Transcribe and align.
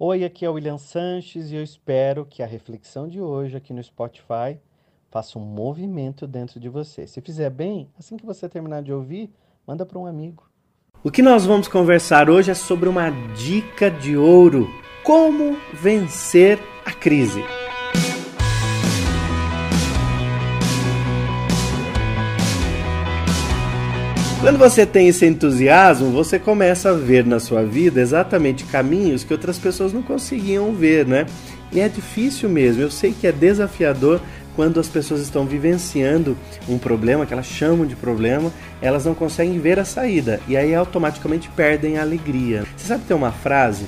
Oi, 0.00 0.22
aqui 0.22 0.44
é 0.44 0.48
o 0.48 0.52
William 0.52 0.78
Sanches 0.78 1.50
e 1.50 1.56
eu 1.56 1.62
espero 1.64 2.24
que 2.24 2.40
a 2.40 2.46
reflexão 2.46 3.08
de 3.08 3.20
hoje 3.20 3.56
aqui 3.56 3.72
no 3.72 3.82
Spotify 3.82 4.56
faça 5.10 5.36
um 5.40 5.42
movimento 5.42 6.24
dentro 6.24 6.60
de 6.60 6.68
você. 6.68 7.04
Se 7.04 7.20
fizer 7.20 7.50
bem, 7.50 7.90
assim 7.98 8.16
que 8.16 8.24
você 8.24 8.48
terminar 8.48 8.80
de 8.80 8.92
ouvir, 8.92 9.28
manda 9.66 9.84
para 9.84 9.98
um 9.98 10.06
amigo. 10.06 10.48
O 11.02 11.10
que 11.10 11.20
nós 11.20 11.44
vamos 11.44 11.66
conversar 11.66 12.30
hoje 12.30 12.52
é 12.52 12.54
sobre 12.54 12.88
uma 12.88 13.10
dica 13.34 13.90
de 13.90 14.16
ouro: 14.16 14.68
como 15.02 15.56
vencer 15.74 16.60
a 16.86 16.92
crise. 16.92 17.42
Quando 24.40 24.56
você 24.56 24.86
tem 24.86 25.08
esse 25.08 25.26
entusiasmo, 25.26 26.12
você 26.12 26.38
começa 26.38 26.90
a 26.90 26.94
ver 26.94 27.26
na 27.26 27.40
sua 27.40 27.64
vida 27.64 28.00
exatamente 28.00 28.62
caminhos 28.64 29.24
que 29.24 29.32
outras 29.32 29.58
pessoas 29.58 29.92
não 29.92 30.00
conseguiam 30.00 30.72
ver, 30.72 31.04
né? 31.04 31.26
E 31.72 31.80
é 31.80 31.88
difícil 31.88 32.48
mesmo. 32.48 32.80
Eu 32.80 32.90
sei 32.90 33.12
que 33.12 33.26
é 33.26 33.32
desafiador 33.32 34.20
quando 34.54 34.78
as 34.78 34.86
pessoas 34.86 35.20
estão 35.20 35.44
vivenciando 35.44 36.36
um 36.68 36.78
problema 36.78 37.26
que 37.26 37.32
elas 37.32 37.46
chamam 37.46 37.84
de 37.84 37.96
problema, 37.96 38.52
elas 38.80 39.04
não 39.04 39.14
conseguem 39.14 39.58
ver 39.58 39.80
a 39.80 39.84
saída 39.84 40.40
e 40.46 40.56
aí 40.56 40.72
automaticamente 40.72 41.48
perdem 41.50 41.98
a 41.98 42.02
alegria. 42.02 42.64
Você 42.76 42.86
sabe 42.86 43.02
que 43.02 43.08
tem 43.08 43.16
uma 43.16 43.32
frase 43.32 43.86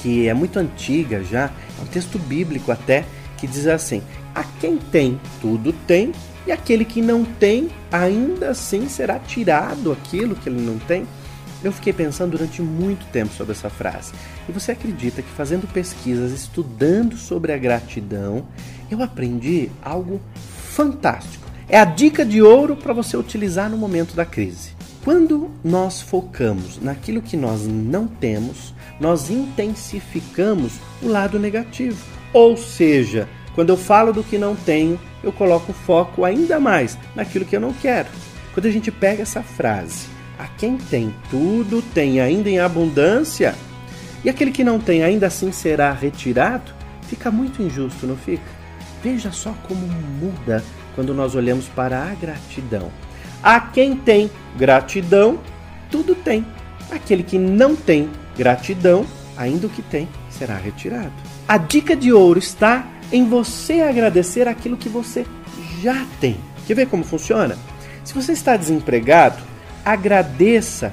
que 0.00 0.28
é 0.28 0.34
muito 0.34 0.58
antiga 0.58 1.22
já, 1.22 1.50
é 1.78 1.82
um 1.82 1.86
texto 1.86 2.18
bíblico 2.18 2.72
até, 2.72 3.04
que 3.36 3.46
diz 3.46 3.66
assim: 3.66 4.02
A 4.34 4.44
quem 4.60 4.76
tem, 4.76 5.20
tudo 5.40 5.74
tem, 5.86 6.12
e 6.48 6.52
aquele 6.52 6.86
que 6.86 7.02
não 7.02 7.26
tem, 7.26 7.68
ainda 7.92 8.48
assim 8.48 8.88
será 8.88 9.18
tirado 9.18 9.92
aquilo 9.92 10.34
que 10.34 10.48
ele 10.48 10.62
não 10.62 10.78
tem? 10.78 11.06
Eu 11.62 11.70
fiquei 11.70 11.92
pensando 11.92 12.30
durante 12.30 12.62
muito 12.62 13.04
tempo 13.12 13.34
sobre 13.34 13.52
essa 13.52 13.68
frase. 13.68 14.14
E 14.48 14.52
você 14.52 14.72
acredita 14.72 15.20
que 15.20 15.28
fazendo 15.28 15.70
pesquisas, 15.70 16.32
estudando 16.32 17.18
sobre 17.18 17.52
a 17.52 17.58
gratidão, 17.58 18.46
eu 18.90 19.02
aprendi 19.02 19.70
algo 19.82 20.22
fantástico. 20.72 21.46
É 21.68 21.78
a 21.78 21.84
dica 21.84 22.24
de 22.24 22.40
ouro 22.40 22.76
para 22.76 22.94
você 22.94 23.14
utilizar 23.14 23.68
no 23.68 23.76
momento 23.76 24.16
da 24.16 24.24
crise. 24.24 24.70
Quando 25.04 25.50
nós 25.62 26.00
focamos 26.00 26.80
naquilo 26.80 27.20
que 27.20 27.36
nós 27.36 27.66
não 27.66 28.06
temos, 28.06 28.72
nós 28.98 29.28
intensificamos 29.28 30.72
o 31.02 31.08
lado 31.08 31.38
negativo. 31.38 32.02
Ou 32.32 32.56
seja, 32.56 33.28
quando 33.58 33.70
eu 33.70 33.76
falo 33.76 34.12
do 34.12 34.22
que 34.22 34.38
não 34.38 34.54
tenho, 34.54 35.00
eu 35.20 35.32
coloco 35.32 35.72
foco 35.72 36.24
ainda 36.24 36.60
mais 36.60 36.96
naquilo 37.12 37.44
que 37.44 37.56
eu 37.56 37.60
não 37.60 37.72
quero. 37.72 38.06
Quando 38.54 38.66
a 38.66 38.70
gente 38.70 38.88
pega 38.88 39.22
essa 39.22 39.42
frase, 39.42 40.06
a 40.38 40.46
quem 40.46 40.76
tem 40.76 41.12
tudo 41.28 41.82
tem 41.82 42.20
ainda 42.20 42.48
em 42.48 42.60
abundância, 42.60 43.56
e 44.24 44.30
aquele 44.30 44.52
que 44.52 44.62
não 44.62 44.78
tem 44.78 45.02
ainda 45.02 45.26
assim 45.26 45.50
será 45.50 45.90
retirado, 45.90 46.72
fica 47.08 47.32
muito 47.32 47.60
injusto, 47.60 48.06
não 48.06 48.16
fica? 48.16 48.44
Veja 49.02 49.32
só 49.32 49.52
como 49.66 49.88
muda 50.20 50.62
quando 50.94 51.12
nós 51.12 51.34
olhamos 51.34 51.66
para 51.66 52.00
a 52.00 52.14
gratidão. 52.14 52.92
A 53.42 53.58
quem 53.58 53.96
tem 53.96 54.30
gratidão, 54.56 55.40
tudo 55.90 56.14
tem. 56.14 56.46
Aquele 56.92 57.24
que 57.24 57.40
não 57.40 57.74
tem 57.74 58.08
gratidão, 58.36 59.04
ainda 59.36 59.66
o 59.66 59.70
que 59.70 59.82
tem 59.82 60.08
será 60.30 60.56
retirado. 60.56 61.10
A 61.48 61.58
dica 61.58 61.96
de 61.96 62.12
ouro 62.12 62.38
está 62.38 62.86
em 63.12 63.28
você 63.28 63.80
agradecer 63.80 64.46
aquilo 64.46 64.76
que 64.76 64.88
você 64.88 65.26
já 65.80 66.06
tem. 66.20 66.36
Quer 66.66 66.74
ver 66.74 66.86
como 66.86 67.04
funciona? 67.04 67.56
Se 68.04 68.14
você 68.14 68.32
está 68.32 68.56
desempregado, 68.56 69.42
agradeça 69.84 70.92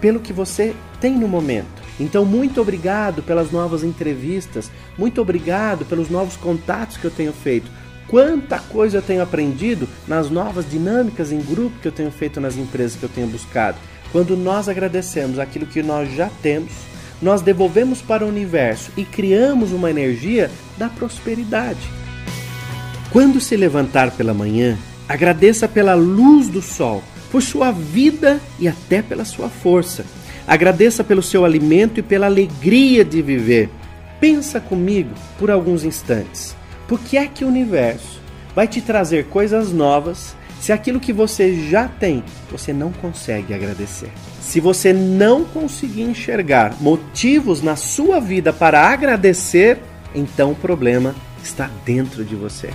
pelo 0.00 0.20
que 0.20 0.32
você 0.32 0.74
tem 1.00 1.16
no 1.16 1.28
momento. 1.28 1.76
Então, 1.98 2.24
muito 2.24 2.60
obrigado 2.60 3.22
pelas 3.22 3.50
novas 3.50 3.82
entrevistas, 3.82 4.70
muito 4.98 5.20
obrigado 5.20 5.84
pelos 5.84 6.10
novos 6.10 6.36
contatos 6.36 6.96
que 6.96 7.04
eu 7.04 7.10
tenho 7.10 7.32
feito. 7.32 7.70
Quanta 8.06 8.58
coisa 8.58 8.98
eu 8.98 9.02
tenho 9.02 9.22
aprendido 9.22 9.88
nas 10.06 10.30
novas 10.30 10.68
dinâmicas 10.70 11.32
em 11.32 11.40
grupo 11.40 11.80
que 11.80 11.88
eu 11.88 11.92
tenho 11.92 12.10
feito 12.10 12.40
nas 12.40 12.56
empresas 12.56 12.96
que 12.96 13.02
eu 13.02 13.08
tenho 13.08 13.26
buscado. 13.26 13.78
Quando 14.12 14.36
nós 14.36 14.68
agradecemos 14.68 15.38
aquilo 15.38 15.66
que 15.66 15.82
nós 15.82 16.14
já 16.14 16.30
temos, 16.40 16.72
nós 17.20 17.40
devolvemos 17.42 18.02
para 18.02 18.24
o 18.24 18.28
universo 18.28 18.90
e 18.96 19.04
criamos 19.04 19.72
uma 19.72 19.90
energia 19.90 20.50
da 20.76 20.88
prosperidade. 20.88 21.88
Quando 23.10 23.40
se 23.40 23.56
levantar 23.56 24.10
pela 24.10 24.34
manhã, 24.34 24.76
agradeça 25.08 25.66
pela 25.66 25.94
luz 25.94 26.48
do 26.48 26.60
sol, 26.60 27.02
por 27.30 27.42
sua 27.42 27.70
vida 27.70 28.40
e 28.58 28.68
até 28.68 29.00
pela 29.02 29.24
sua 29.24 29.48
força. 29.48 30.04
Agradeça 30.46 31.02
pelo 31.02 31.22
seu 31.22 31.44
alimento 31.44 31.98
e 31.98 32.02
pela 32.02 32.26
alegria 32.26 33.04
de 33.04 33.22
viver. 33.22 33.68
Pensa 34.20 34.60
comigo 34.60 35.10
por 35.38 35.50
alguns 35.50 35.84
instantes. 35.84 36.54
Por 36.86 37.00
que 37.00 37.16
é 37.16 37.26
que 37.26 37.44
o 37.44 37.48
universo 37.48 38.20
vai 38.54 38.68
te 38.68 38.80
trazer 38.80 39.26
coisas 39.26 39.72
novas 39.72 40.36
se 40.66 40.72
aquilo 40.72 40.98
que 40.98 41.12
você 41.12 41.68
já 41.68 41.86
tem 41.86 42.24
você 42.50 42.72
não 42.72 42.90
consegue 42.90 43.54
agradecer? 43.54 44.10
Se 44.40 44.58
você 44.58 44.92
não 44.92 45.44
conseguir 45.44 46.02
enxergar 46.02 46.82
motivos 46.82 47.62
na 47.62 47.76
sua 47.76 48.18
vida 48.18 48.52
para 48.52 48.80
agradecer, 48.80 49.78
então 50.12 50.50
o 50.50 50.56
problema 50.56 51.14
está 51.40 51.70
dentro 51.84 52.24
de 52.24 52.34
você. 52.34 52.70